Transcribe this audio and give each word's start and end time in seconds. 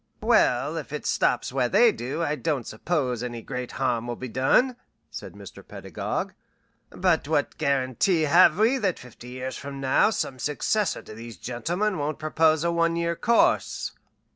"Well, 0.23 0.77
if 0.77 0.91
it 0.91 1.05
stops 1.05 1.53
where 1.53 1.69
they 1.69 1.91
do 1.91 2.23
I 2.23 2.33
don't 2.33 2.65
suppose 2.65 3.21
any 3.21 3.43
great 3.43 3.73
harm 3.73 4.07
will 4.07 4.15
be 4.15 4.27
done," 4.29 4.75
said 5.11 5.33
Mr. 5.33 5.61
Pedagog. 5.63 6.33
"But 6.89 7.27
what 7.27 7.59
guarantee 7.59 8.21
have 8.23 8.57
we 8.57 8.79
that 8.79 8.97
fifty 8.97 9.27
years 9.29 9.57
from 9.57 9.79
now 9.79 10.09
some 10.09 10.39
successor 10.39 11.03
to 11.03 11.13
these 11.13 11.37
gentlemen 11.37 11.99
won't 11.99 12.17
propose 12.17 12.63
a 12.63 12.71
one 12.71 12.95
year 12.95 13.15
course?" 13.15 13.91